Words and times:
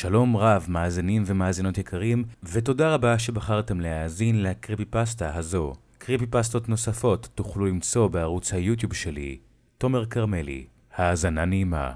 שלום 0.00 0.36
רב, 0.36 0.66
מאזינים 0.68 1.22
ומאזינות 1.26 1.78
יקרים, 1.78 2.24
ותודה 2.52 2.94
רבה 2.94 3.18
שבחרתם 3.18 3.80
להאזין 3.80 4.42
לקריפי 4.42 4.84
פסטה 4.84 5.34
הזו. 5.34 5.72
קריפי 5.98 6.26
פסטות 6.26 6.68
נוספות 6.68 7.28
תוכלו 7.34 7.66
למצוא 7.66 8.08
בערוץ 8.08 8.52
היוטיוב 8.52 8.94
שלי, 8.94 9.38
תומר 9.78 10.06
כרמלי. 10.06 10.66
האזנה 10.96 11.44
נעימה. 11.44 11.92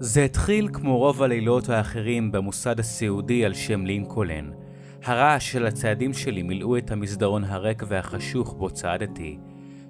זה 0.00 0.24
התחיל 0.24 0.68
כמו 0.72 0.98
רוב 0.98 1.22
הלילות 1.22 1.68
האחרים 1.68 2.32
במוסד 2.32 2.80
הסיעודי 2.80 3.44
על 3.44 3.54
שם 3.54 3.86
לינקולן. 3.86 4.50
הרעש 5.04 5.52
של 5.52 5.66
הצעדים 5.66 6.12
שלי 6.12 6.42
מילאו 6.42 6.76
את 6.78 6.90
המסדרון 6.90 7.44
הריק 7.44 7.82
והחשוך 7.88 8.54
בו 8.58 8.70
צעדתי. 8.70 9.38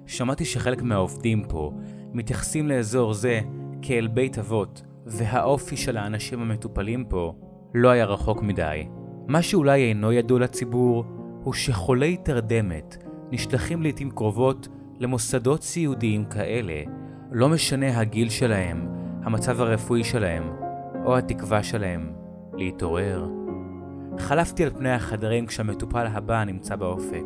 שמעתי 0.05 0.45
שחלק 0.45 0.81
מהעובדים 0.81 1.43
פה 1.49 1.71
מתייחסים 2.13 2.67
לאזור 2.67 3.13
זה 3.13 3.39
כאל 3.81 4.07
בית 4.07 4.37
אבות, 4.37 4.81
והאופי 5.05 5.77
של 5.77 5.97
האנשים 5.97 6.41
המטופלים 6.41 7.05
פה 7.05 7.33
לא 7.73 7.89
היה 7.89 8.05
רחוק 8.05 8.41
מדי. 8.41 8.87
מה 9.27 9.41
שאולי 9.41 9.89
אינו 9.89 10.11
ידוע 10.11 10.39
לציבור, 10.39 11.05
הוא 11.43 11.53
שחולי 11.53 12.17
תרדמת 12.17 12.97
נשלחים 13.31 13.83
לעתים 13.83 14.11
קרובות 14.11 14.67
למוסדות 14.99 15.63
סיעודיים 15.63 16.25
כאלה, 16.25 16.81
לא 17.31 17.49
משנה 17.49 17.99
הגיל 17.99 18.29
שלהם, 18.29 18.87
המצב 19.23 19.61
הרפואי 19.61 20.03
שלהם, 20.03 20.43
או 21.05 21.17
התקווה 21.17 21.63
שלהם 21.63 22.13
להתעורר. 22.53 23.27
חלפתי 24.19 24.63
על 24.63 24.69
פני 24.69 24.91
החדרים 24.91 25.45
כשהמטופל 25.45 26.07
הבא 26.07 26.43
נמצא 26.43 26.75
באופק. 26.75 27.23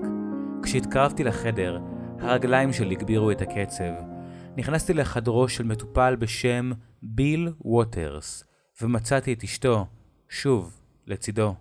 כשהתקרבתי 0.64 1.24
לחדר, 1.24 1.80
הרגליים 2.20 2.74
שלי 2.74 2.96
הגבירו 2.96 3.32
את 3.32 3.42
הקצב. 3.42 4.17
נכנסתי 4.58 4.94
לחדרו 4.94 5.48
של 5.48 5.64
מטופל 5.64 6.16
בשם 6.16 6.72
ביל 7.02 7.54
ווטרס, 7.62 8.44
ומצאתי 8.82 9.34
את 9.34 9.44
אשתו, 9.44 9.86
שוב, 10.30 10.80
לצידו. 11.08 11.56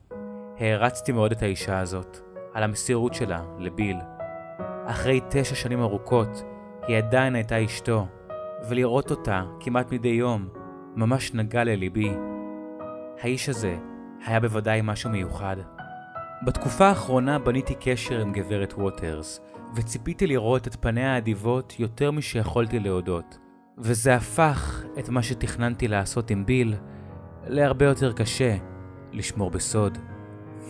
הערצתי 0.59 1.13
מאוד 1.13 1.33
את 1.33 1.43
האישה 1.43 1.79
הזאת, 1.79 2.19
על 2.55 2.63
המסירות 2.63 3.15
שלה 3.15 3.43
לביל. 3.59 3.97
אחרי 4.87 5.21
תשע 5.30 5.55
שנים 5.55 5.80
ארוכות, 5.80 6.43
היא 6.88 6.97
עדיין 6.97 7.35
הייתה 7.35 7.65
אשתו, 7.65 8.07
ולראות 8.69 9.10
אותה 9.10 9.43
כמעט 9.60 9.93
מדי 9.93 10.09
יום, 10.09 10.49
ממש 10.95 11.35
נגע 11.35 11.65
לליבי. 11.65 12.10
האיש 13.21 13.49
הזה 13.49 13.77
היה 14.27 14.41
בוודאי 14.41 14.81
משהו 14.85 15.10
מיוחד. 15.10 15.57
בתקופה 16.47 16.87
האחרונה 16.87 17.38
בניתי 17.38 17.75
קשר 17.81 18.21
עם 18.21 18.33
גברת 18.33 18.75
ווטרס, 18.77 19.41
וציפיתי 19.75 20.27
לראות 20.27 20.67
את 20.67 20.77
פניה 20.81 21.15
האדיבות 21.15 21.75
יותר 21.81 22.11
משיכולתי 22.11 22.79
להודות. 22.79 23.39
וזה 23.79 24.15
הפך 24.15 24.85
את 24.99 25.09
מה 25.09 25.23
שתכננתי 25.23 25.89
לעשות 25.89 26.31
עם 26.31 26.47
ביל 26.47 26.75
להרבה 27.47 27.87
יותר 27.87 28.13
קשה 28.13 28.57
לשמור 29.13 29.51
בסוד. 29.51 29.99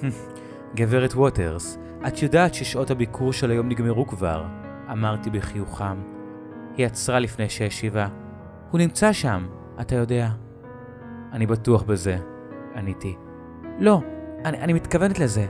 גברת 0.76 1.14
ווטרס, 1.14 1.78
את 2.08 2.22
יודעת 2.22 2.54
ששעות 2.54 2.90
הביקור 2.90 3.32
של 3.32 3.50
היום 3.50 3.68
נגמרו 3.68 4.06
כבר, 4.06 4.44
אמרתי 4.92 5.30
בחיוך 5.30 5.78
חם. 5.78 6.02
היא 6.76 6.86
עצרה 6.86 7.18
לפני 7.18 7.48
שהשיבה. 7.48 8.08
הוא 8.70 8.78
נמצא 8.78 9.12
שם, 9.12 9.46
אתה 9.80 9.94
יודע. 9.94 10.28
אני 11.32 11.46
בטוח 11.46 11.82
בזה, 11.82 12.18
עניתי. 12.74 13.16
לא, 13.78 14.00
אני, 14.44 14.58
אני 14.58 14.72
מתכוונת 14.72 15.18
לזה. 15.18 15.46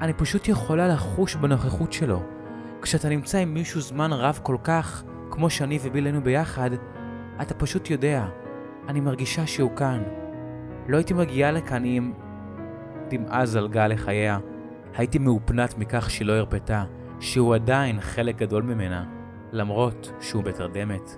אני 0.00 0.12
פשוט 0.12 0.48
יכולה 0.48 0.88
לחוש 0.88 1.34
בנוכחות 1.34 1.92
שלו. 1.92 2.22
כשאתה 2.82 3.08
נמצא 3.08 3.38
עם 3.38 3.54
מישהו 3.54 3.80
זמן 3.80 4.12
רב 4.12 4.40
כל 4.42 4.56
כך, 4.64 5.04
כמו 5.30 5.50
שאני 5.50 5.78
וביל 5.82 6.04
היינו 6.04 6.22
ביחד, 6.22 6.70
אתה 7.42 7.54
פשוט 7.54 7.90
יודע. 7.90 8.26
אני 8.88 9.00
מרגישה 9.00 9.46
שהוא 9.46 9.76
כאן. 9.76 10.02
לא 10.88 10.96
הייתי 10.96 11.14
מגיעה 11.14 11.50
לכאן 11.50 11.84
אם... 11.84 12.12
דמעה 13.08 13.46
זלגה 13.46 13.86
לחייה. 13.86 14.38
הייתי 14.96 15.18
מאופנת 15.18 15.78
מכך 15.78 16.10
שהיא 16.10 16.26
לא 16.26 16.32
הרפתה, 16.32 16.84
שהוא 17.20 17.54
עדיין 17.54 18.00
חלק 18.00 18.36
גדול 18.36 18.62
ממנה, 18.62 19.04
למרות 19.52 20.12
שהוא 20.20 20.42
בתרדמת. 20.44 21.16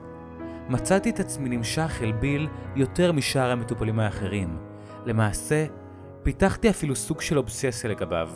מצאתי 0.68 1.10
את 1.10 1.20
עצמי 1.20 1.48
נמשך 1.48 1.98
אל 2.02 2.12
ביל 2.12 2.48
יותר 2.76 3.12
משאר 3.12 3.50
המטופלים 3.50 3.98
האחרים. 3.98 4.56
למעשה, 5.04 5.66
פיתחתי 6.22 6.70
אפילו 6.70 6.96
סוג 6.96 7.20
של 7.20 7.38
אובססיה 7.38 7.90
לגביו. 7.90 8.30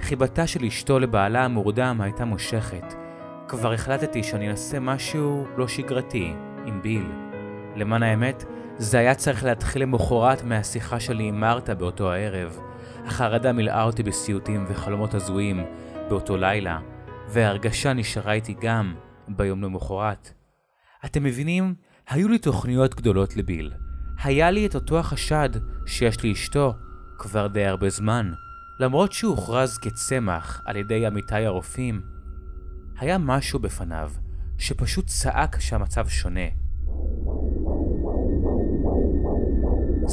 חיבתה 0.00 0.46
של 0.46 0.64
אשתו 0.64 0.98
לבעלה 0.98 1.44
המורדם 1.44 2.00
הייתה 2.00 2.24
מושכת. 2.24 2.94
כבר 3.48 3.72
החלטתי 3.72 4.22
שאני 4.22 4.50
אנסה 4.50 4.80
משהו 4.80 5.46
לא 5.56 5.68
שגרתי 5.68 6.32
עם 6.66 6.82
ביל. 6.82 7.06
למען 7.76 8.02
האמת, 8.02 8.44
זה 8.78 8.98
היה 8.98 9.14
צריך 9.14 9.44
להתחיל 9.44 9.82
למחרת 9.82 10.44
מהשיחה 10.44 11.00
שלי 11.00 11.24
עם 11.24 11.40
מרתה 11.40 11.74
באותו 11.74 12.12
הערב. 12.12 12.58
החרדה 13.06 13.52
מילאה 13.52 13.82
אותי 13.82 14.02
בסיוטים 14.02 14.64
וחלומות 14.68 15.14
הזויים 15.14 15.64
באותו 16.08 16.36
לילה, 16.36 16.78
וההרגשה 17.28 17.92
נשארה 17.92 18.32
איתי 18.32 18.54
גם 18.60 18.94
ביום 19.28 19.62
למחרת. 19.62 20.32
אתם 21.04 21.22
מבינים? 21.22 21.74
היו 22.08 22.28
לי 22.28 22.38
תוכניות 22.38 22.94
גדולות 22.94 23.36
לביל. 23.36 23.72
היה 24.22 24.50
לי 24.50 24.66
את 24.66 24.74
אותו 24.74 24.98
החשד 24.98 25.48
שיש 25.86 26.22
לי 26.22 26.32
אשתו 26.32 26.74
כבר 27.18 27.46
די 27.46 27.64
הרבה 27.64 27.88
זמן. 27.88 28.32
למרות 28.80 29.12
שהוא 29.12 29.30
הוכרז 29.30 29.78
כצמח 29.78 30.62
על 30.64 30.76
ידי 30.76 31.06
עמיתי 31.06 31.46
הרופאים, 31.46 32.00
היה 32.98 33.18
משהו 33.18 33.58
בפניו 33.58 34.10
שפשוט 34.58 35.06
צעק 35.06 35.60
שהמצב 35.60 36.08
שונה. 36.08 36.46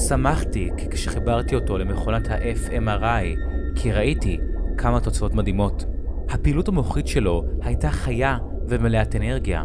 שמחתי 0.08 0.70
כשחיברתי 0.92 1.56
אותו 1.56 1.78
למכונת 1.78 2.28
ה-FMRI, 2.28 3.40
כי 3.76 3.92
ראיתי 3.92 4.40
כמה 4.78 5.00
תוצאות 5.00 5.34
מדהימות. 5.34 5.86
הפעילות 6.30 6.68
המוחית 6.68 7.08
שלו 7.08 7.44
הייתה 7.62 7.90
חיה 7.90 8.38
ומלאת 8.70 9.16
אנרגיה. 9.16 9.64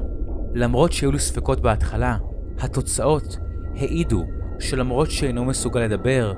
למרות 0.55 0.93
שהיו 0.93 1.13
לי 1.13 1.19
ספקות 1.19 1.61
בהתחלה, 1.61 2.17
התוצאות 2.59 3.39
העידו 3.75 4.25
שלמרות 4.59 5.11
שאינו 5.11 5.45
מסוגל 5.45 5.81
לדבר, 5.81 6.33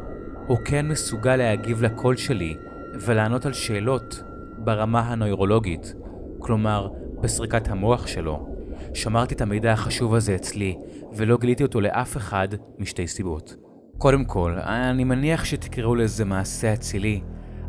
הוא 0.46 0.58
כן 0.64 0.88
מסוגל 0.88 1.36
להגיב 1.36 1.82
לקול 1.82 2.16
שלי 2.16 2.56
ולענות 2.94 3.46
על 3.46 3.52
שאלות 3.52 4.22
ברמה 4.58 5.00
הנוירולוגית, 5.00 5.94
כלומר, 6.38 6.88
בסריקת 7.20 7.68
המוח 7.68 8.06
שלו. 8.06 8.54
שמרתי 8.94 9.34
את 9.34 9.40
המידע 9.40 9.72
החשוב 9.72 10.14
הזה 10.14 10.34
אצלי, 10.34 10.76
ולא 11.12 11.38
גיליתי 11.40 11.62
אותו 11.62 11.80
לאף 11.80 12.16
אחד 12.16 12.48
משתי 12.78 13.06
סיבות. 13.06 13.56
קודם 13.98 14.24
כל, 14.24 14.58
אני 14.58 15.04
מניח 15.04 15.44
שתקראו 15.44 15.94
לזה 15.94 16.24
מעשה 16.24 16.72
אצילי, 16.72 17.20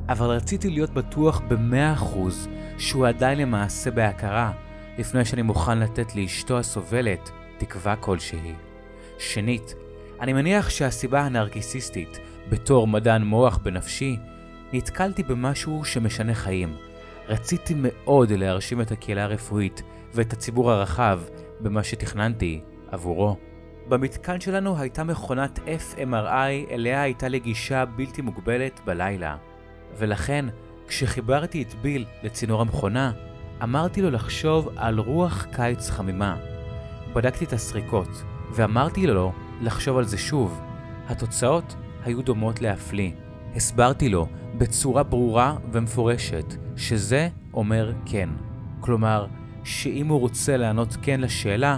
אבל 0.10 0.26
רציתי 0.26 0.70
להיות 0.70 0.90
בטוח 0.90 1.42
במאה 1.48 1.94
אחוז 1.94 2.48
שהוא 2.78 3.08
עדיין 3.08 3.40
למעשה 3.40 3.92
בהכרה, 3.92 4.52
לפני 4.98 5.26
שאני 5.26 5.42
מוכן 5.42 5.80
לתת 5.80 6.16
לאשתו 6.16 6.60
הסובלת 6.60 7.32
תקווה 7.58 7.96
כלשהי. 7.96 8.54
שנית, 9.20 9.76
אני 10.22 10.34
מניח 10.34 10.70
שהסיבה 10.70 11.22
הנרקיסיסטית, 11.22 12.20
בתור 12.50 12.88
מדען 12.88 13.24
מוח 13.24 13.58
בנפשי, 13.58 14.18
נתקלתי 14.74 15.24
במשהו 15.24 15.86
שמשנה 15.86 16.34
חיים. 16.34 16.76
רציתי 17.28 17.74
מאוד 17.78 18.32
להרשים 18.32 18.82
את 18.82 18.92
הקהילה 18.92 19.24
הרפואית 19.24 19.84
ואת 20.14 20.34
הציבור 20.34 20.72
הרחב 20.72 21.22
במה 21.60 21.84
שתכננתי 21.84 22.62
עבורו. 22.92 23.38
במתקן 23.90 24.42
שלנו 24.42 24.78
הייתה 24.78 25.04
מכונת 25.04 25.60
FMRI 25.60 26.72
אליה 26.72 27.02
הייתה 27.02 27.28
לגישה 27.28 27.86
בלתי 27.86 28.22
מוגבלת 28.22 28.80
בלילה. 28.86 29.38
ולכן, 29.98 30.46
כשחיברתי 30.88 31.62
את 31.62 31.74
ביל 31.74 32.06
לצינור 32.24 32.62
המכונה, 32.62 33.12
אמרתי 33.64 34.02
לו 34.02 34.12
לחשוב 34.12 34.70
על 34.76 35.00
רוח 35.00 35.46
קיץ 35.52 35.90
חמימה. 35.90 36.38
בדקתי 37.14 37.46
את 37.46 37.54
הסריקות, 37.54 38.24
ואמרתי 38.56 39.08
לו 39.08 39.34
לחשוב 39.62 39.98
על 39.98 40.04
זה 40.04 40.18
שוב. 40.18 40.62
התוצאות 41.08 41.76
היו 42.06 42.22
דומות 42.22 42.62
להפליא. 42.62 43.12
הסברתי 43.56 44.10
לו 44.10 44.28
בצורה 44.58 45.04
ברורה 45.04 45.56
ומפורשת 45.72 46.56
שזה 46.76 47.30
אומר 47.54 47.94
כן. 48.06 48.30
כלומר, 48.80 49.28
שאם 49.64 50.08
הוא 50.08 50.20
רוצה 50.20 50.58
לענות 50.58 50.98
כן 51.02 51.22
לשאלה, 51.22 51.78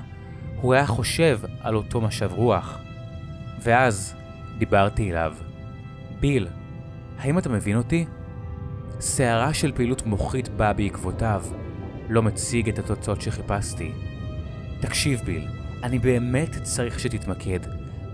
הוא 0.61 0.73
היה 0.73 0.85
חושב 0.85 1.39
על 1.61 1.75
אותו 1.75 2.01
משב 2.01 2.31
רוח. 2.33 2.77
ואז 3.61 4.15
דיברתי 4.57 5.11
אליו. 5.11 5.33
ביל, 6.19 6.47
האם 7.19 7.37
אתה 7.37 7.49
מבין 7.49 7.77
אותי? 7.77 8.05
סערה 8.99 9.53
של 9.53 9.71
פעילות 9.71 10.05
מוחית 10.05 10.49
באה 10.49 10.73
בעקבותיו, 10.73 11.43
לא 12.09 12.23
מציג 12.23 12.69
את 12.69 12.79
התוצאות 12.79 13.21
שחיפשתי. 13.21 13.91
תקשיב 14.79 15.21
ביל, 15.25 15.47
אני 15.83 15.99
באמת 15.99 16.49
צריך 16.63 16.99
שתתמקד. 16.99 17.59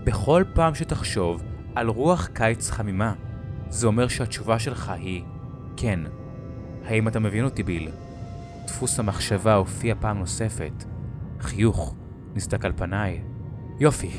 בכל 0.04 0.44
פעם 0.54 0.74
שתחשוב 0.74 1.42
על 1.74 1.88
רוח 1.88 2.26
קיץ 2.26 2.70
חמימה, 2.70 3.14
זה 3.68 3.86
אומר 3.86 4.08
שהתשובה 4.08 4.58
שלך 4.58 4.88
היא 4.88 5.22
כן. 5.76 6.00
האם 6.86 7.08
אתה 7.08 7.20
מבין 7.20 7.44
אותי 7.44 7.62
ביל? 7.62 7.90
דפוס 8.66 8.98
המחשבה 8.98 9.54
הופיע 9.54 9.94
פעם 10.00 10.18
נוספת. 10.18 10.84
חיוך 11.40 11.94
נסדק 12.34 12.64
על 12.64 12.72
פניי. 12.76 13.22
יופי. 13.80 14.10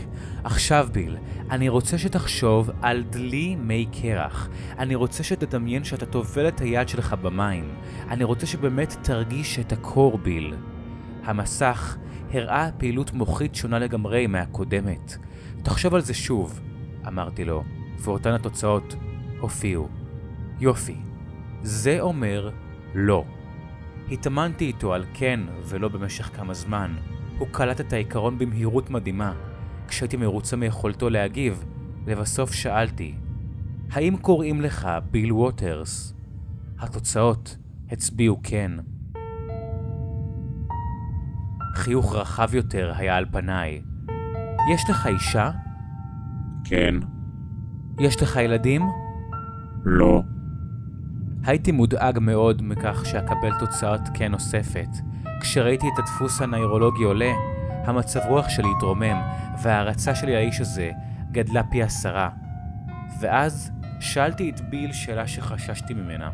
עכשיו 0.44 0.88
ביל, 0.92 1.18
אני 1.52 1.70
רוצה 1.70 1.98
שתחשוב 1.98 2.70
על 2.82 3.04
דלי 3.04 3.56
מי 3.56 3.86
קרח. 4.02 4.50
אני 4.80 4.96
רוצה 4.96 5.24
שתדמיין 5.24 5.84
שאתה 5.84 6.06
טובל 6.06 6.48
את 6.48 6.62
היד 6.62 6.90
שלך 6.90 7.14
במים. 7.14 7.76
אני 8.10 8.24
רוצה 8.24 8.46
שבאמת 8.46 8.96
תרגיש 9.02 9.60
את 9.60 9.72
הקור 9.72 10.18
ביל. 10.18 10.54
המסך 11.24 11.98
הראה 12.34 12.70
פעילות 12.78 13.14
מוחית 13.14 13.56
שונה 13.56 13.80
לגמרי 13.80 14.28
מהקודמת. 14.28 15.18
תחשוב 15.64 15.96
על 15.96 16.02
זה 16.02 16.14
שוב, 16.14 16.62
אמרתי 17.08 17.46
לו, 17.46 17.64
ואותן 18.00 18.32
התוצאות 18.32 18.96
הופיעו. 19.40 19.88
יופי. 20.60 20.96
זה 21.64 21.98
אומר 22.00 22.50
לא. 22.96 23.26
התאמנתי 24.12 24.66
איתו 24.66 24.94
על 24.94 25.06
כן 25.14 25.40
ולא 25.66 25.88
במשך 25.88 26.30
כמה 26.36 26.54
זמן. 26.54 26.96
הוא 27.38 27.48
קלט 27.52 27.82
את 27.82 27.94
העיקרון 27.94 28.38
במהירות 28.38 28.90
מדהימה. 28.90 29.34
כשהייתי 29.88 30.18
מרוצה 30.18 30.56
מיכולתו 30.56 31.10
להגיב, 31.10 31.66
לבסוף 32.08 32.54
שאלתי, 32.54 33.16
האם 33.92 34.18
קוראים 34.18 34.62
לך 34.62 34.90
ביל 35.12 35.34
ווטרס? 35.34 36.14
התוצאות 36.80 37.58
הצביעו 37.92 38.40
כן. 38.44 38.72
חיוך 41.76 42.16
רחב 42.16 42.56
יותר 42.56 42.94
היה 42.96 43.16
על 43.16 43.26
פניי. 43.32 43.82
יש 44.74 44.90
לך 44.90 45.08
אישה? 45.08 45.52
כן. 46.66 46.96
יש 48.00 48.22
לך 48.22 48.36
ילדים? 48.36 48.82
לא. 49.86 50.22
הייתי 51.44 51.72
מודאג 51.72 52.20
מאוד 52.20 52.62
מכך 52.62 53.04
שאקבל 53.06 53.60
תוצאת 53.60 54.02
כן 54.14 54.32
נוספת. 54.32 54.88
כשראיתי 55.42 55.88
את 55.94 56.00
הדפוס 56.00 56.42
הנוירולוגי 56.42 57.04
עולה, 57.04 57.32
המצב 57.86 58.20
רוח 58.28 58.50
שלי 58.50 58.68
התרומם, 58.78 59.22
וההערצה 59.64 60.16
שלי 60.16 60.34
לאיש 60.34 60.62
הזה 60.62 60.92
גדלה 61.32 61.64
פי 61.64 61.84
עשרה. 61.84 62.30
ואז 63.20 63.72
שאלתי 64.00 64.50
את 64.50 64.62
ביל 64.62 64.92
שאלה 64.92 65.28
שחששתי 65.28 65.94
ממנה. 65.94 66.30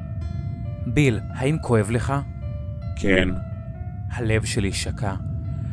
ביל, 0.85 1.19
האם 1.33 1.57
כואב 1.61 1.91
לך? 1.91 2.13
כן. 2.95 3.29
הלב 4.11 4.43
שלי 4.43 4.73
שקע. 4.73 5.13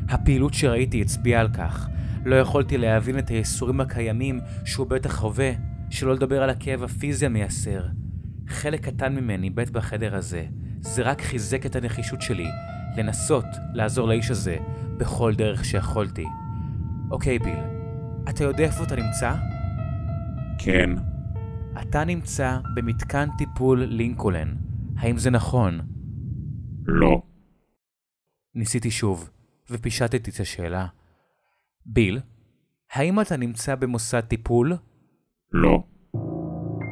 הפעילות 0.09 0.55
שראיתי 0.55 1.03
הצביעה 1.03 1.41
על 1.41 1.49
כך. 1.49 1.89
לא 2.29 2.37
יכולתי 2.37 2.79
להבין 2.79 3.19
את 3.19 3.29
הייסורים 3.29 3.81
הקיימים 3.81 4.41
שהוא 4.65 4.87
בטח 4.87 5.17
חווה, 5.17 5.51
שלא 5.91 6.15
לדבר 6.15 6.43
על 6.43 6.51
הכאב 6.51 6.83
הפיזי 6.83 7.27
המייסר. 7.27 7.87
חלק 8.49 8.81
קטן 8.81 9.15
ממני 9.15 9.51
בית 9.51 9.71
בחדר 9.71 10.17
הזה. 10.17 10.47
זה 10.81 11.03
רק 11.03 11.21
חיזק 11.21 11.67
את 11.67 11.77
הנחישות 11.77 12.23
שלי 12.23 12.47
לנסות 12.97 13.45
לעזור 13.75 14.09
לאיש 14.09 14.31
הזה 14.31 14.57
בכל 14.97 15.35
דרך 15.35 15.65
שיכולתי. 15.65 16.27
אוקיי, 17.11 17.39
ביל, 17.39 17.59
אתה 18.29 18.45
יודע 18.45 18.65
איפה 18.65 18.85
אתה 18.85 18.97
נמצא? 18.97 19.35
כן. 20.59 20.91
אתה 21.83 22.05
נמצא 22.05 22.59
במתקן 22.75 23.29
טיפול 23.39 23.85
לינקולן. 23.85 24.55
האם 24.97 25.19
זה 25.19 25.31
נכון? 25.31 25.81
לא. 26.87 27.23
ניסיתי 28.55 28.91
שוב, 28.91 29.31
ופישטתי 29.71 30.31
את 30.31 30.41
השאלה. 30.41 30.87
ביל, 31.89 32.21
האם 32.93 33.21
אתה 33.21 33.37
נמצא 33.37 33.75
במוסד 33.75 34.21
טיפול? 34.21 34.77
לא. 35.53 35.83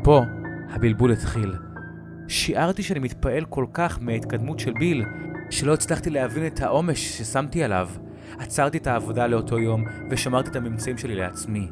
פה 0.05 0.23
הבלבול 0.71 1.13
התחיל. 1.13 1.55
שיערתי 2.29 2.83
שאני 2.83 3.01
מתפעל 3.01 3.45
כל 3.45 3.67
כך 3.73 3.99
מההתקדמות 4.03 4.59
של 4.59 4.73
ביל, 4.73 5.05
שלא 5.51 5.75
הצלחתי 5.75 6.11
להבין 6.11 6.47
את 6.47 6.61
העומש 6.61 7.19
ששמתי 7.19 7.63
עליו. 7.63 7.89
עצרתי 8.39 8.79
את 8.79 8.87
העבודה 8.87 9.27
לאותו 9.27 9.59
יום, 9.59 9.85
ושמרתי 10.11 10.51
את 10.51 10.57
הממצאים 10.57 10.99
שלי 10.99 11.15
לעצמי. 11.15 11.69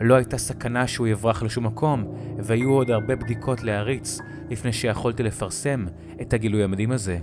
לא 0.00 0.14
הייתה 0.14 0.38
סכנה 0.38 0.86
שהוא 0.86 1.06
יברח 1.06 1.42
לשום 1.42 1.66
מקום, 1.66 2.04
והיו 2.38 2.70
עוד 2.70 2.90
הרבה 2.90 3.16
בדיקות 3.16 3.62
להריץ, 3.62 4.18
לפני 4.50 4.72
שיכולתי 4.72 5.22
לפרסם 5.22 5.86
את 6.22 6.32
הגילוי 6.32 6.64
המדהים 6.64 6.92
הזה. 6.92 7.18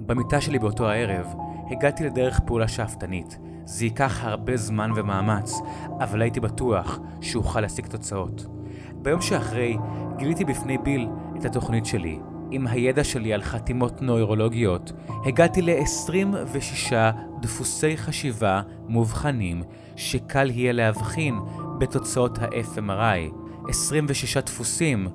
במיטה 0.00 0.40
שלי 0.40 0.58
באותו 0.58 0.88
הערב, 0.88 1.26
הגעתי 1.70 2.04
לדרך 2.04 2.40
פעולה 2.46 2.68
שאפתנית. 2.68 3.38
זה 3.64 3.84
ייקח 3.84 4.24
הרבה 4.24 4.56
זמן 4.56 4.90
ומאמץ, 4.96 5.60
אבל 6.00 6.22
הייתי 6.22 6.40
בטוח 6.40 6.98
שאוכל 7.20 7.60
להשיג 7.60 7.86
תוצאות. 7.86 8.46
ביום 8.94 9.20
שאחרי, 9.20 9.76
גיליתי 10.16 10.44
בפני 10.44 10.78
ביל 10.78 11.08
את 11.36 11.44
התוכנית 11.44 11.86
שלי. 11.86 12.18
עם 12.50 12.66
הידע 12.66 13.04
שלי 13.04 13.32
על 13.32 13.42
חתימות 13.42 14.02
נוירולוגיות, 14.02 14.92
הגעתי 15.26 15.62
ל-26 15.62 16.92
דפוסי 17.40 17.96
חשיבה 17.96 18.62
מובחנים 18.88 19.62
שקל 19.96 20.50
יהיה 20.50 20.72
להבחין 20.72 21.34
בתוצאות 21.78 22.38
ה-FMRI. 22.38 23.34
26 23.68 24.36
דפוסים, 24.36 25.08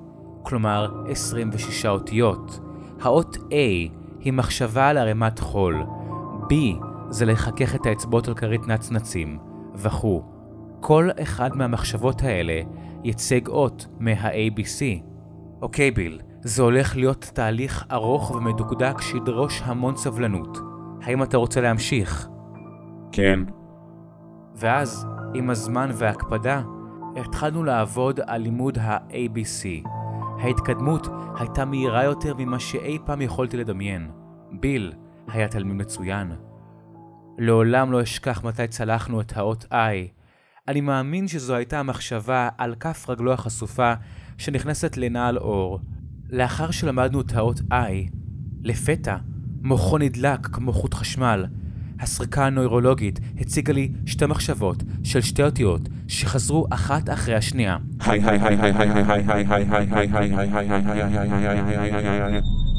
כלומר 0.44 1.04
26 1.10 1.86
אותיות. 1.86 2.60
האות 3.02 3.38
A 3.38 3.54
היא 4.20 4.34
מחשבה 4.34 4.88
על 4.88 4.98
ערימת 4.98 5.40
חול, 5.40 5.84
B 6.42 6.54
זה 7.10 7.26
לחכך 7.26 7.76
את 7.76 7.86
האצבעות 7.86 8.28
על 8.28 8.34
כרית 8.34 8.68
נצנצים, 8.68 9.38
וכו'. 9.76 10.22
כל 10.80 11.10
אחד 11.22 11.56
מהמחשבות 11.56 12.22
האלה 12.22 12.62
ייצג 13.04 13.48
אות 13.48 13.88
מה-ABC. 14.00 15.04
אוקיי 15.62 15.92
ביל, 15.92 16.22
זה 16.42 16.62
הולך 16.62 16.96
להיות 16.96 17.32
תהליך 17.34 17.86
ארוך 17.92 18.32
ומדוקדק 18.32 19.02
שידרוש 19.02 19.62
המון 19.66 19.96
סבלנות. 19.96 20.58
האם 21.04 21.24
אתה 21.24 21.38
רוצה 21.38 21.62
להמשיך? 21.62 22.28
כן. 23.12 23.40
ואז, 24.56 25.08
עם 25.34 25.50
הזמן 25.50 25.90
וההקפדה, 25.94 26.62
התחלנו 27.16 27.64
לעבוד 27.64 28.20
על 28.28 28.42
לימוד 28.42 28.78
ה-ABC. 28.78 29.88
ההתקדמות 30.40 31.08
הייתה 31.40 31.66
מהירה 31.66 32.04
יותר 32.04 32.34
ממה 32.38 32.60
שאי 32.60 32.98
פעם 33.06 33.22
יכולתי 33.22 33.58
לדמיין. 33.58 34.12
ביל 34.52 34.94
היה 35.28 35.48
תלמיד 35.48 35.76
מצוין. 35.76 36.32
לעולם 37.38 37.92
לא 37.92 38.04
אשכח 38.04 38.44
מתי 38.44 38.68
צלחנו 38.68 39.22
את 39.22 39.38
האות 39.38 39.66
I. 39.72 40.08
אני 40.68 40.82
מאמין 40.82 41.28
שזו 41.28 41.56
הייתה 41.56 41.80
המחשבה 41.80 42.50
על 42.58 42.76
כף 42.80 43.06
רגלו 43.10 43.34
החשופה 43.34 43.94
שנכנסת 44.38 44.98
לנעל 44.98 45.38
אור. 45.38 45.80
לאחר 46.30 46.72
שלמדנו 46.72 47.22
את 47.22 47.34
האות 47.34 47.60
I, 47.60 48.12
לפתע, 48.64 49.18
מוחו 49.62 49.98
נדלק 49.98 50.46
כמו 50.46 50.74
חוט 50.74 50.94
חשמל. 50.94 51.46
הסריקה 52.00 52.46
הנוירולוגית 52.46 53.20
הציגה 53.40 53.74
לי 53.74 53.92
שתי 54.06 54.26
מחשבות 54.26 54.84
של 55.04 55.22
שתי 55.22 55.44
אותיות 55.44 55.82
שחזרו 56.08 56.68
אחת 56.70 57.10
אחרי 57.10 57.36
השנייה. 57.36 57.78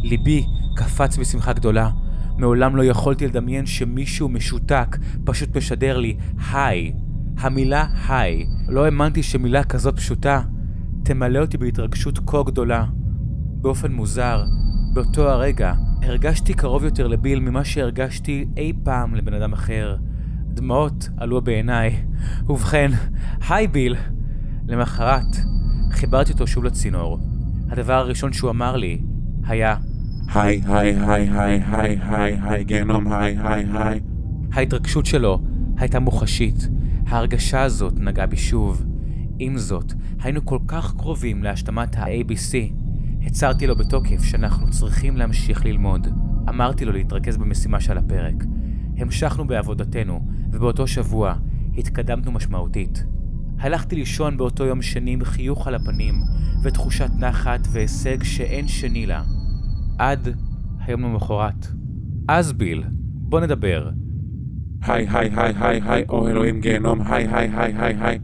ליבי 0.02 0.46
קפץ 0.76 1.18
בשמחה 1.18 1.52
גדולה 1.52 1.90
מעולם 2.38 2.76
לא 2.76 2.84
יכולתי 2.84 3.26
לדמיין 3.26 3.66
שמישהו 3.66 4.28
משותק 4.28 4.96
פשוט 5.24 5.56
משדר 5.56 5.98
לי 5.98 6.16
היי. 6.52 6.92
המילה 7.38 7.86
היי, 8.08 8.46
לא 8.68 8.84
האמנתי 8.84 9.22
שמילה 9.22 9.64
כזאת 9.64 9.96
פשוטה 9.96 10.42
תמלא 11.02 11.38
אותי 11.38 11.58
בהתרגשות 11.58 12.18
כה 12.26 12.42
גדולה. 12.42 12.84
באופן 13.60 13.92
מוזר, 13.92 14.44
באותו 14.94 15.30
הרגע 15.30 15.74
הרגשתי 16.02 16.54
קרוב 16.54 16.84
יותר 16.84 17.06
לביל 17.06 17.40
ממה 17.40 17.64
שהרגשתי 17.64 18.46
אי 18.56 18.72
פעם 18.82 19.14
לבן 19.14 19.34
אדם 19.34 19.52
אחר. 19.52 19.96
דמעות 20.48 21.08
עלו 21.16 21.40
בעיניי. 21.40 22.04
ובכן, 22.48 22.90
היי 23.48 23.66
ביל! 23.66 23.96
למחרת, 24.68 25.36
חיברתי 25.90 26.32
אותו 26.32 26.46
שוב 26.46 26.64
לצינור. 26.64 27.18
הדבר 27.68 27.92
הראשון 27.92 28.32
שהוא 28.32 28.50
אמר 28.50 28.76
לי 28.76 29.02
היה 29.46 29.76
היי 30.34 30.62
היי 30.66 30.98
היי 31.00 31.30
היי 31.32 31.62
היי 31.72 31.98
היי 32.02 32.38
היי 32.42 32.64
גנום 32.64 33.12
היי 33.12 33.36
היי 33.42 33.66
היי 33.74 34.00
ההתרגשות 34.52 35.06
שלו 35.06 35.40
הייתה 35.76 36.00
מוחשית. 36.00 36.68
ההרגשה 37.06 37.62
הזאת 37.62 37.92
נגעה 37.96 38.26
בי 38.26 38.36
שוב. 38.36 38.84
עם 39.38 39.58
זאת, 39.58 39.92
היינו 40.22 40.44
כל 40.44 40.58
כך 40.66 40.94
קרובים 40.96 41.42
להשלמת 41.42 41.96
ה-ABC. 41.96 42.54
הצהרתי 43.22 43.66
לו 43.66 43.76
בתוקף 43.76 44.24
שאנחנו 44.24 44.70
צריכים 44.70 45.16
להמשיך 45.16 45.64
ללמוד. 45.64 46.08
אמרתי 46.48 46.84
לו 46.84 46.92
להתרכז 46.92 47.36
במשימה 47.36 47.80
שעל 47.80 47.98
הפרק. 47.98 48.44
המשכנו 48.96 49.46
בעבודתנו, 49.46 50.20
ובאותו 50.52 50.86
שבוע 50.86 51.34
התקדמנו 51.78 52.32
משמעותית. 52.32 53.04
הלכתי 53.58 53.96
לישון 53.96 54.36
באותו 54.36 54.64
יום 54.64 54.82
שני 54.82 55.10
עם 55.10 55.24
חיוך 55.24 55.66
על 55.66 55.74
הפנים, 55.74 56.14
ותחושת 56.62 57.10
נחת 57.18 57.68
והישג 57.72 58.22
שאין 58.22 58.68
שני 58.68 59.06
לה. 59.06 59.22
עד 59.98 60.28
היום 60.80 61.02
למחרת. 61.02 61.66
אז 62.28 62.52
ביל, 62.52 62.84
בוא 63.14 63.40
נדבר. 63.40 63.90
היי 64.82 65.06
היי 65.08 65.30
היי 65.36 65.54
היי 65.60 65.80
היי 65.84 66.04
או 66.08 66.28
אלוהים 66.28 66.60
גיהנום 66.60 67.00
היי 67.00 67.26
היי 67.26 67.48
היי 67.48 67.74
היי 67.76 67.96
היי 68.00 68.18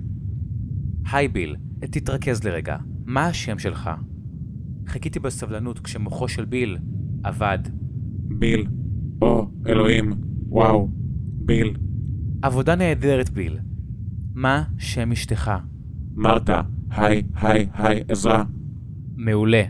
היי 1.12 1.28
ביל, 1.28 1.56
תתרכז 1.90 2.44
לרגע. 2.44 2.76
מה 3.06 3.26
השם 3.26 3.58
שלך? 3.58 3.90
חיכיתי 4.86 5.18
בסבלנות 5.20 5.78
כשמוחו 5.78 6.28
של 6.28 6.44
ביל 6.44 6.78
עבד. 7.24 7.58
ביל 8.38 8.66
או 9.22 9.50
אלוהים 9.66 10.12
וואו 10.48 10.88
ביל 11.46 11.76
עבודה 12.42 12.74
נהדרת, 12.74 13.30
ביל. 13.30 13.58
מה 14.34 14.62
שם 14.78 15.12
אשתך? 15.12 15.50
מרתה, 16.14 16.60
היי, 16.90 17.22
היי, 17.34 17.68
היי, 17.72 18.02
עזרה. 18.08 18.44
מעולה. 19.16 19.62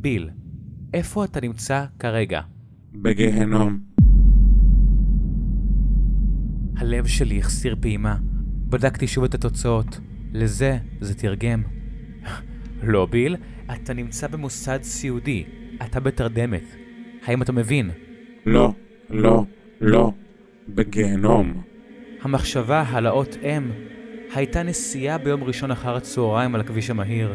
ביל, 0.00 0.30
איפה 0.94 1.24
אתה 1.24 1.40
נמצא 1.40 1.84
כרגע? 1.98 2.40
בגיהנום. 2.94 3.78
הלב 6.76 7.06
שלי 7.06 7.38
החסיר 7.38 7.76
פעימה. 7.80 8.16
בדקתי 8.68 9.06
שוב 9.06 9.24
את 9.24 9.34
התוצאות. 9.34 10.00
לזה 10.32 10.78
זה 11.00 11.14
תרגם. 11.14 11.62
לא, 12.82 13.06
ביל, 13.06 13.36
אתה 13.74 13.94
נמצא 13.94 14.26
במוסד 14.26 14.82
סיעודי. 14.82 15.44
אתה 15.82 16.00
בתרדמת. 16.00 16.64
האם 17.26 17.42
אתה 17.42 17.52
מבין? 17.52 17.90
לא, 18.46 18.72
לא, 19.10 19.44
לא. 19.80 20.12
בגיהנום. 20.68 21.62
המחשבה 22.22 22.84
על 22.92 23.06
האות 23.06 23.34
M 23.34 23.72
הייתה 24.34 24.62
נסיעה 24.62 25.18
ביום 25.18 25.44
ראשון 25.44 25.70
אחר 25.70 25.96
הצהריים 25.96 26.54
על 26.54 26.60
הכביש 26.60 26.90
המהיר. 26.90 27.34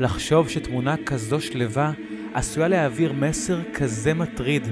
לחשוב 0.00 0.48
שתמונה 0.48 0.94
כזו 1.06 1.40
שלווה 1.40 1.92
עשויה 2.34 2.68
להעביר 2.68 3.12
מסר 3.12 3.58
כזה 3.74 4.14
מטריד. 4.14 4.68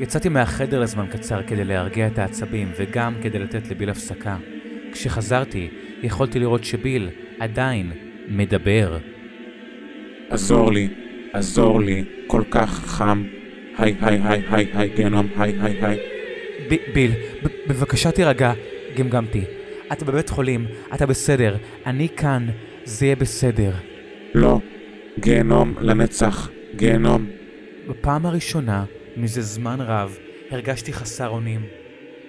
יצאתי 0.00 0.28
מהחדר 0.28 0.80
לזמן 0.80 1.06
קצר 1.10 1.42
כדי 1.42 1.64
להרגיע 1.64 2.06
את 2.06 2.18
העצבים 2.18 2.72
וגם 2.76 3.14
כדי 3.22 3.38
לתת 3.38 3.70
לביל 3.70 3.90
הפסקה. 3.90 4.36
כשחזרתי, 4.92 5.68
יכולתי 6.02 6.38
לראות 6.38 6.64
שביל 6.64 7.08
עדיין 7.38 7.92
מדבר. 8.28 8.98
עזור 10.30 10.72
לי, 10.72 10.88
עזור 11.32 11.80
לי, 11.80 12.04
כל 12.26 12.42
כך 12.50 12.70
חם. 12.86 13.24
היי, 13.78 13.94
היי, 14.00 14.20
היי, 14.24 14.42
היי, 14.50 14.66
היי, 14.74 14.88
גיהנום, 14.96 15.28
היי, 15.36 15.54
היי, 15.60 15.84
היי. 15.84 15.98
ב- 16.70 16.92
ביל, 16.94 17.10
ב- 17.44 17.68
בבקשה 17.68 18.10
תירגע, 18.10 18.52
גמגמתי. 18.96 19.44
אתה 19.92 20.04
בבית 20.04 20.28
חולים, 20.28 20.66
אתה 20.94 21.06
בסדר, 21.06 21.56
אני 21.86 22.08
כאן, 22.16 22.46
זה 22.84 23.06
יהיה 23.06 23.16
בסדר. 23.16 23.72
לא, 24.34 24.60
גיהנום 25.18 25.74
לנצח, 25.80 26.50
גיהנום. 26.76 27.26
בפעם 27.88 28.26
הראשונה, 28.26 28.84
מזה 29.16 29.42
זמן 29.42 29.80
רב, 29.80 30.18
הרגשתי 30.50 30.92
חסר 30.92 31.28
אונים. 31.28 31.60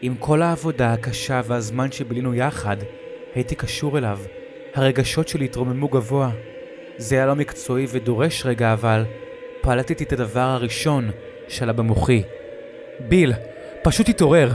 עם 0.02 0.16
כל 0.16 0.42
העבודה 0.42 0.94
הקשה 0.94 1.42
והזמן 1.46 1.92
שבילינו 1.92 2.34
יחד, 2.36 2.78
הייתי 3.36 3.56
קשור 3.56 3.98
אליו. 3.98 4.20
הרגשות 4.76 5.28
שלי 5.28 5.46
התרוממו 5.46 5.88
גבוה. 5.88 6.32
זה 6.98 7.16
היה 7.16 7.26
לא 7.26 7.36
מקצועי 7.36 7.86
ודורש 7.90 8.46
רגע, 8.46 8.74
אבל 8.74 9.06
פלטתי 9.62 10.04
את 10.04 10.14
הדבר 10.14 10.40
הראשון 10.40 11.10
שעלה 11.48 11.74
במוחי. 11.74 12.24
ביל, 13.10 13.34
פשוט 13.84 14.10
התעורר! 14.10 14.54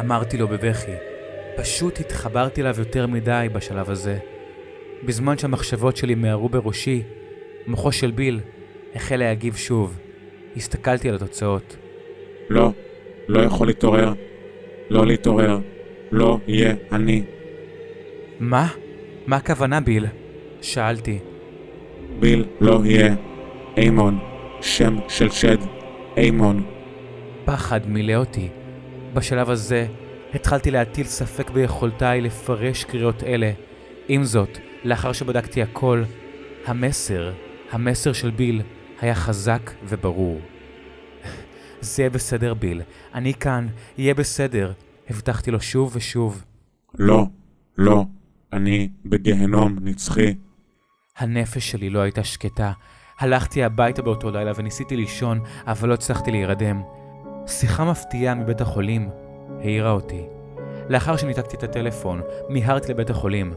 אמרתי 0.00 0.36
לו 0.36 0.48
בבכי. 0.48 0.92
פשוט 1.56 2.00
התחברתי 2.00 2.62
אליו 2.62 2.74
יותר 2.78 3.06
מדי 3.06 3.48
בשלב 3.52 3.90
הזה. 3.90 4.18
בזמן 5.04 5.38
שהמחשבות 5.38 5.96
שלי 5.96 6.14
מיהרו 6.14 6.48
בראשי, 6.48 7.02
מוחו 7.68 7.92
של 7.92 8.10
ביל 8.10 8.40
החל 8.94 9.16
להגיב 9.16 9.56
שוב. 9.56 9.98
הסתכלתי 10.56 11.08
על 11.08 11.14
התוצאות. 11.14 11.76
לא, 12.50 12.70
לא 13.28 13.40
יכול 13.40 13.66
להתעורר. 13.66 14.12
לא 14.90 15.06
להתעורר. 15.06 15.58
לא 16.12 16.38
יהיה 16.46 16.74
אני. 16.92 17.22
מה? 18.40 18.68
מה 19.26 19.36
הכוונה, 19.36 19.80
ביל? 19.80 20.06
שאלתי. 20.60 21.18
ביל 22.20 22.44
לא 22.60 22.80
יהיה. 22.84 23.14
אימון. 23.76 24.18
שם 24.60 24.98
של 25.08 25.30
שד. 25.30 25.58
אימון. 26.16 26.62
פחד 27.44 27.80
מילא 27.86 28.14
אותי. 28.14 28.48
בשלב 29.14 29.50
הזה 29.50 29.86
התחלתי 30.34 30.70
להטיל 30.70 31.06
ספק 31.06 31.50
ביכולתיי 31.50 32.20
לפרש 32.20 32.84
קריאות 32.84 33.24
אלה. 33.24 33.52
עם 34.08 34.24
זאת, 34.24 34.58
לאחר 34.84 35.12
שבדקתי 35.12 35.62
הכל, 35.62 36.02
המסר, 36.66 37.32
המסר 37.70 38.12
של 38.12 38.30
ביל, 38.30 38.62
היה 39.00 39.14
חזק 39.14 39.70
וברור. 39.84 40.40
זה 41.80 42.02
יהיה 42.02 42.10
בסדר, 42.10 42.54
ביל. 42.54 42.82
אני 43.14 43.34
כאן, 43.34 43.66
יהיה 43.98 44.14
בסדר. 44.14 44.72
הבטחתי 45.10 45.50
לו 45.50 45.60
שוב 45.60 45.92
ושוב. 45.96 46.44
לא, 46.98 47.26
לא. 47.78 48.04
אני 48.52 48.88
בגיהנום 49.04 49.76
נצחי. 49.80 50.34
הנפש 51.16 51.70
שלי 51.70 51.90
לא 51.90 51.98
הייתה 51.98 52.24
שקטה. 52.24 52.72
הלכתי 53.18 53.64
הביתה 53.64 54.02
באותו 54.02 54.30
לילה 54.30 54.52
וניסיתי 54.56 54.96
לישון, 54.96 55.40
אבל 55.66 55.88
לא 55.88 55.94
הצלחתי 55.94 56.30
להירדם. 56.30 56.82
שיחה 57.46 57.84
מפתיעה 57.84 58.34
מבית 58.34 58.60
החולים 58.60 59.08
העירה 59.60 59.90
אותי. 59.90 60.22
לאחר 60.88 61.16
שניתקתי 61.16 61.56
את 61.56 61.62
הטלפון, 61.62 62.20
מיהרתי 62.48 62.92
לבית 62.92 63.10
החולים. 63.10 63.52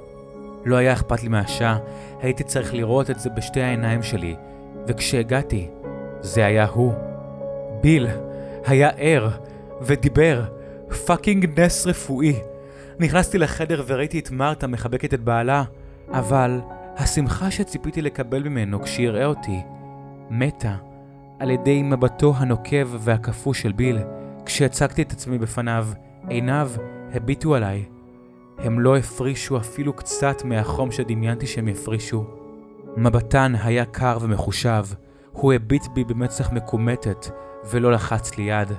לא 0.65 0.75
היה 0.75 0.93
אכפת 0.93 1.23
לי 1.23 1.29
מהשעה, 1.29 1.77
הייתי 2.21 2.43
צריך 2.43 2.73
לראות 2.73 3.09
את 3.09 3.19
זה 3.19 3.29
בשתי 3.29 3.61
העיניים 3.61 4.03
שלי, 4.03 4.35
וכשהגעתי, 4.87 5.69
זה 6.21 6.45
היה 6.45 6.65
הוא. 6.65 6.93
ביל 7.81 8.07
היה 8.65 8.89
ער 8.97 9.29
ודיבר, 9.81 10.43
fucking 11.05 11.59
נס 11.59 11.87
רפואי. 11.87 12.35
נכנסתי 12.99 13.37
לחדר 13.37 13.83
וראיתי 13.87 14.19
את 14.19 14.31
מרתה 14.31 14.67
מחבקת 14.67 15.13
את 15.13 15.19
בעלה, 15.19 15.63
אבל 16.11 16.59
השמחה 16.97 17.51
שציפיתי 17.51 18.01
לקבל 18.01 18.43
ממנו 18.43 18.81
כשיראה 18.81 19.25
אותי, 19.25 19.61
מתה 20.29 20.75
על 21.39 21.49
ידי 21.49 21.83
מבטו 21.83 22.33
הנוקב 22.37 22.87
והקפוא 22.99 23.53
של 23.53 23.71
ביל. 23.71 23.99
כשהצגתי 24.45 25.01
את 25.01 25.11
עצמי 25.11 25.37
בפניו, 25.37 25.87
עיניו 26.29 26.71
הביטו 27.13 27.55
עליי. 27.55 27.85
הם 28.63 28.79
לא 28.79 28.97
הפרישו 28.97 29.57
אפילו 29.57 29.93
קצת 29.93 30.43
מהחום 30.45 30.91
שדמיינתי 30.91 31.47
שהם 31.47 31.67
יפרישו. 31.67 32.25
מבטן 32.97 33.53
היה 33.63 33.85
קר 33.85 34.17
ומחושב, 34.21 34.85
הוא 35.31 35.53
הביט 35.53 35.87
בי 35.93 36.03
במצח 36.03 36.51
מקומטת 36.51 37.25
ולא 37.69 37.91
לחץ 37.91 38.37
לי 38.37 38.43
יד. 38.43 38.71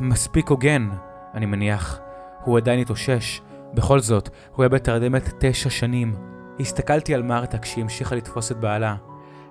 מספיק 0.00 0.48
הוגן, 0.48 0.88
אני 1.34 1.46
מניח. 1.46 2.00
הוא 2.44 2.56
עדיין 2.56 2.80
התאושש. 2.80 3.40
בכל 3.74 4.00
זאת, 4.00 4.28
הוא 4.54 4.62
היה 4.62 4.68
בתרדמת 4.68 5.34
תשע 5.38 5.70
שנים. 5.70 6.14
הסתכלתי 6.60 7.14
על 7.14 7.22
מרתה 7.22 7.58
כשהיא 7.58 7.82
המשיכה 7.82 8.14
לתפוס 8.14 8.52
את 8.52 8.60
בעלה. 8.60 8.96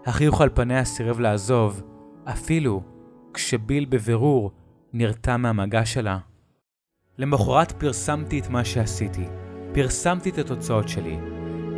החיוך 0.05 0.41
על 0.41 0.50
פניה 0.53 0.86
סירב 0.86 1.19
לעזוב, 1.19 1.81
אפילו 2.25 2.84
כשביל 3.34 3.86
בבירור 3.86 4.51
נרתע 4.93 5.38
מהמגע 5.38 5.86
שלה. 5.86 6.17
למחרת 7.20 7.72
פרסמתי 7.72 8.40
את 8.40 8.50
מה 8.50 8.66
שעשיתי. 8.66 9.26
פרסמתי 9.74 10.30
את 10.30 10.38
התוצאות 10.38 10.90
שלי, 10.90 11.18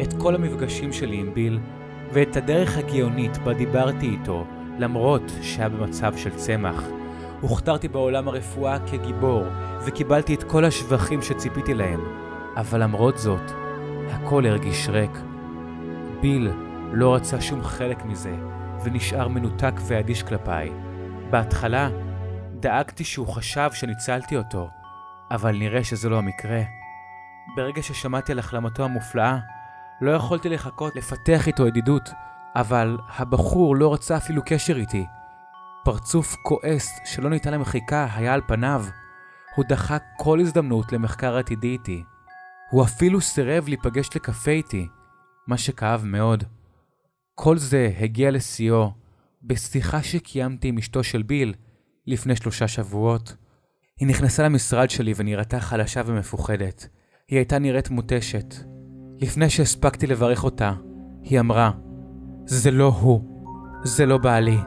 את 0.02 0.14
כל 0.18 0.36
המפגשים 0.36 0.94
שלי 0.94 1.18
עם 1.18 1.34
ביל, 1.34 1.60
ואת 2.14 2.36
הדרך 2.36 2.78
הגאונית 2.78 3.38
בה 3.38 3.54
דיברתי 3.54 4.10
איתו, 4.10 4.46
למרות 4.80 5.32
שהיה 5.42 5.70
במצב 5.70 6.18
של 6.18 6.36
צמח. 6.36 6.84
הוכתרתי 7.42 7.88
בעולם 7.88 8.28
הרפואה 8.28 8.78
כגיבור, 8.80 9.44
וקיבלתי 9.86 10.34
את 10.34 10.44
כל 10.44 10.66
השבחים 10.66 11.22
שציפיתי 11.22 11.74
להם. 11.74 12.00
אבל 12.58 12.84
למרות 12.84 13.18
זאת, 13.18 13.52
הכל 14.10 14.46
הרגיש 14.46 14.90
ריק. 14.90 15.20
ביל 16.22 16.52
לא 16.92 17.16
רצה 17.16 17.42
שום 17.42 17.64
חלק 17.64 18.06
מזה, 18.06 18.36
ונשאר 18.84 19.28
מנותק 19.28 19.74
ואדיש 19.88 20.24
כלפיי. 20.24 20.72
בהתחלה, 21.30 21.90
דאגתי 22.60 23.04
שהוא 23.04 23.28
חשב 23.28 23.70
שניצלתי 23.74 24.38
אותו, 24.38 24.70
אבל 25.32 25.58
נראה 25.58 25.84
שזה 25.84 26.10
לא 26.10 26.18
המקרה. 26.18 26.62
ברגע 27.56 27.84
ששמעתי 27.84 28.32
על 28.32 28.40
החלמתו 28.40 28.86
המופלאה, 28.86 29.38
לא 30.02 30.12
יכולתי 30.12 30.50
לחכות 30.50 30.96
לפתח 30.96 31.48
איתו 31.48 31.68
ידידות, 31.68 32.10
אבל 32.56 32.98
הבחור 33.18 33.76
לא 33.76 33.94
רצה 33.94 34.18
אפילו 34.18 34.42
קשר 34.46 34.78
איתי. 34.78 35.06
פרצוף 35.84 36.36
כועס 36.44 37.00
שלא 37.06 37.30
ניתן 37.30 37.54
למחיקה 37.54 38.08
היה 38.16 38.34
על 38.34 38.42
פניו. 38.48 38.86
הוא 39.56 39.66
דחק 39.70 40.04
כל 40.18 40.40
הזדמנות 40.40 40.92
למחקר 40.92 41.38
עתידי 41.38 41.68
איתי. 41.68 42.04
הוא 42.72 42.84
אפילו 42.84 43.22
סירב 43.22 43.68
להיפגש 43.68 44.10
לקפה 44.16 44.52
איתי, 44.52 44.88
מה 45.48 45.58
שכאב 45.58 46.02
מאוד. 46.06 46.44
כל 47.36 47.58
זה 47.58 47.92
הגיע 48.00 48.32
לשיאו 48.32 48.92
בשיחה 49.44 50.04
שקיימתי 50.04 50.68
עם 50.68 50.78
אשתו 50.78 51.04
של 51.04 51.22
ביל 51.22 51.54
לפני 52.08 52.36
שלושה 52.36 52.68
שבועות. 52.68 53.36
היא 54.02 54.08
נכנסה 54.08 54.44
למשרד 54.44 54.90
שלי 54.90 55.14
ונראתה 55.16 55.60
חלשה 55.60 56.02
ומפוחדת. 56.06 56.88
היא 57.28 57.38
הייתה 57.38 57.60
נראית 57.60 57.90
מותשת. 57.90 58.56
לפני 59.20 59.50
שהספקתי 59.50 60.08
לברך 60.08 60.44
אותה, 60.44 60.74
היא 61.24 61.40
אמרה, 61.40 61.72
זה 62.46 62.72
לא 62.72 62.88
הוא, 62.88 63.22
זה 63.84 64.06
לא 64.06 64.18
בעלי. 64.18 64.58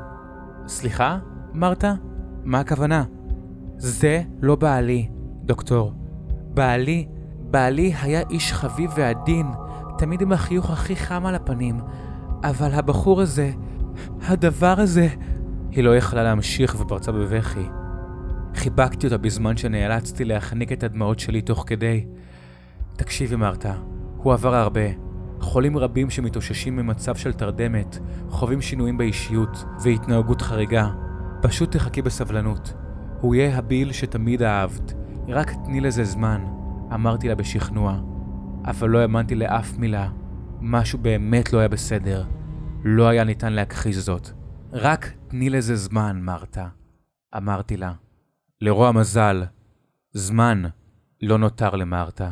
סליחה? 0.67 1.19
אמרת? 1.57 1.85
מה 2.45 2.61
הכוונה? 2.61 3.05
זה 3.77 4.23
לא 4.43 4.57
בעלי, 4.57 5.09
דוקטור. 5.45 5.93
בעלי, 6.55 7.09
בעלי 7.39 7.95
היה 8.03 8.23
איש 8.31 8.53
חביב 8.53 8.91
ועדין, 8.97 9.47
תמיד 9.99 10.21
עם 10.21 10.33
החיוך 10.33 10.71
הכי 10.71 10.97
חם 10.97 11.27
על 11.27 11.35
הפנים, 11.35 11.81
אבל 12.45 12.73
הבחור 12.73 13.21
הזה, 13.21 13.51
הדבר 14.23 14.81
הזה... 14.81 15.09
היא 15.71 15.85
לא 15.85 15.97
יכלה 15.97 16.23
להמשיך 16.23 16.77
ופרצה 16.81 17.13
בבכי. 17.13 17.67
חיבקתי 18.65 19.07
אותה 19.07 19.19
בזמן 19.19 19.57
שנאלצתי 19.57 20.25
להחניק 20.25 20.73
את 20.73 20.83
הדמעות 20.83 21.19
שלי 21.19 21.43
תוך 21.43 21.65
כדי. 21.67 22.07
תקשיבי 22.97 23.37
מרתה, 23.37 23.75
הוא 24.17 24.33
עבר 24.33 24.55
הרבה. 24.55 24.81
חולים 25.41 25.77
רבים 25.77 26.11
שמתאוששים 26.11 26.77
ממצב 26.77 27.17
של 27.17 27.33
תרדמת, 27.33 27.99
חווים 28.29 28.61
שינויים 28.61 28.99
באישיות 28.99 29.65
והתנהגות 29.83 30.43
חריגה. 30.43 30.89
פשוט 31.43 31.73
תחכי 31.73 32.03
בסבלנות. 32.03 32.75
הוא 33.21 33.35
יהיה 33.35 33.59
הביל 33.59 33.93
שתמיד 33.93 34.43
אהבת. 34.43 34.95
רק 35.29 35.51
תני 35.65 35.81
לזה 35.81 36.05
זמן, 36.05 36.45
אמרתי 36.95 37.29
לה 37.29 37.35
בשכנוע. 37.35 38.01
אבל 38.65 38.89
לא 38.89 38.99
האמנתי 38.99 39.35
לאף 39.35 39.79
מילה. 39.79 40.09
משהו 40.61 40.99
באמת 40.99 41.53
לא 41.53 41.59
היה 41.59 41.69
בסדר. 41.69 42.25
לא 42.85 43.09
היה 43.09 43.25
ניתן 43.25 43.53
להכחיש 43.53 43.97
זאת. 43.97 44.31
רק 44.73 45.13
תני 45.29 45.51
לזה 45.51 45.77
זמן, 45.77 46.21
מרתה. 46.23 46.67
אמרתי 47.37 47.77
לה. 47.77 48.04
לרוע 48.65 48.93
מזל, 48.93 49.45
זמן 50.13 50.63
לא 51.23 51.39
נותר 51.39 51.71
למרתה. 51.71 52.31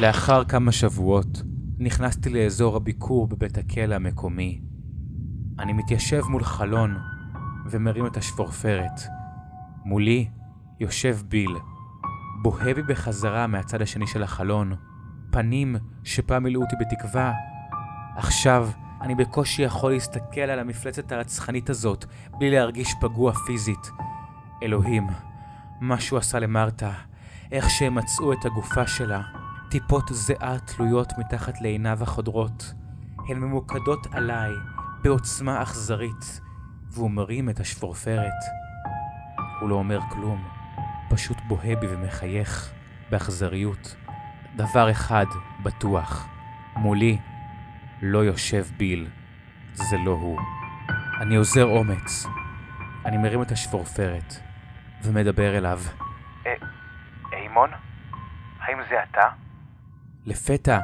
לאחר 0.00 0.44
כמה 0.44 0.72
שבועות 0.72 1.42
נכנסתי 1.78 2.30
לאזור 2.30 2.76
הביקור 2.76 3.26
בבית 3.26 3.58
הכלא 3.58 3.94
המקומי. 3.94 4.60
אני 5.58 5.72
מתיישב 5.72 6.22
מול 6.28 6.44
חלון 6.44 6.96
ומרים 7.70 8.06
את 8.06 8.16
השפורפרת. 8.16 9.00
מולי 9.84 10.28
יושב 10.80 11.18
ביל, 11.28 11.56
בוהה 12.42 12.74
בי 12.74 12.82
בחזרה 12.82 13.46
מהצד 13.46 13.82
השני 13.82 14.06
של 14.06 14.22
החלון, 14.22 14.72
פנים 15.30 15.76
שפעם 16.04 16.42
מילאו 16.42 16.62
אותי 16.62 16.76
בתקווה. 16.80 17.32
עכשיו 18.16 18.68
אני 19.00 19.14
בקושי 19.14 19.62
יכול 19.62 19.92
להסתכל 19.92 20.40
על 20.40 20.58
המפלצת 20.58 21.12
הרצחנית 21.12 21.70
הזאת 21.70 22.04
בלי 22.38 22.50
להרגיש 22.50 22.94
פגוע 23.00 23.32
פיזית. 23.32 23.90
אלוהים, 24.62 25.06
משהו 25.80 26.16
עשה 26.16 26.38
למרתה, 26.38 26.90
איך 27.52 27.70
שהם 27.70 27.94
מצאו 27.94 28.32
את 28.32 28.44
הגופה 28.44 28.86
שלה. 28.86 29.22
טיפות 29.70 30.08
זיעה 30.10 30.58
תלויות 30.58 31.12
מתחת 31.18 31.60
לעיניו 31.60 32.02
החודרות. 32.02 32.74
הן 33.28 33.38
ממוקדות 33.38 34.06
עליי 34.12 34.50
בעוצמה 35.02 35.62
אכזרית, 35.62 36.40
והוא 36.90 37.10
מרים 37.10 37.50
את 37.50 37.60
השפורפרת. 37.60 38.42
הוא 39.60 39.68
לא 39.68 39.74
אומר 39.74 40.00
כלום, 40.10 40.44
פשוט 41.10 41.36
בוהה 41.48 41.76
בי 41.76 41.86
ומחייך 41.90 42.72
באכזריות. 43.10 43.96
דבר 44.56 44.90
אחד 44.90 45.26
בטוח, 45.62 46.28
מולי 46.76 47.18
לא 48.02 48.18
יושב 48.24 48.64
ביל, 48.76 49.08
זה 49.72 49.96
לא 50.04 50.10
הוא. 50.10 50.40
אני 51.20 51.36
עוזר 51.36 51.64
אומץ. 51.64 52.26
אני 53.04 53.16
מרים 53.16 53.42
את 53.42 53.50
השפורפרת 53.50 54.34
ומדבר 55.02 55.58
אליו. 55.58 55.80
אימון? 57.32 57.70
האם 58.60 58.78
זה 58.90 58.94
אתה? 59.10 59.28
לפתע 60.26 60.78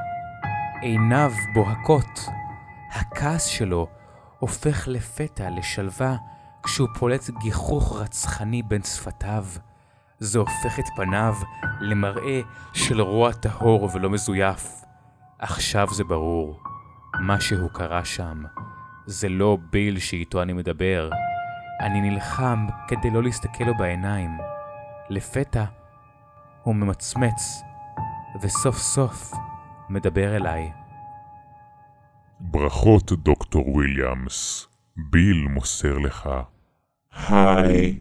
עיניו 0.81 1.33
בוהקות. 1.55 2.21
הכעס 2.93 3.47
שלו 3.47 3.89
הופך 4.39 4.89
לפתע 4.89 5.51
לשלווה 5.51 6.17
כשהוא 6.63 6.89
פולט 6.99 7.31
גיחוך 7.31 8.01
רצחני 8.01 8.63
בין 8.63 8.83
שפתיו. 8.83 9.45
זה 10.19 10.39
הופך 10.39 10.79
את 10.79 10.85
פניו 10.97 11.35
למראה 11.81 12.41
של 12.73 13.01
רוע 13.01 13.33
טהור 13.33 13.91
ולא 13.95 14.11
מזויף. 14.11 14.85
עכשיו 15.39 15.89
זה 15.91 16.05
ברור, 16.05 16.61
משהו 17.21 17.69
קרה 17.69 18.05
שם. 18.05 18.43
זה 19.07 19.29
לא 19.29 19.59
ביל 19.71 19.99
שאיתו 19.99 20.43
אני 20.43 20.53
מדבר. 20.53 21.11
אני 21.81 22.01
נלחם 22.01 22.67
כדי 22.89 23.11
לא 23.11 23.23
להסתכל 23.23 23.65
לו 23.65 23.75
בעיניים. 23.75 24.31
לפתע 25.11 25.65
הוא 26.63 26.75
ממצמץ, 26.75 27.63
וסוף 28.43 28.79
סוף 28.79 29.33
מדבר 29.89 30.37
אליי. 30.37 30.73
ברכות, 32.41 33.13
דוקטור 33.13 33.69
וויליאמס. 33.69 34.69
ביל 34.97 35.47
מוסר 35.51 35.99
לך. 35.99 36.31
היי, 37.29 37.99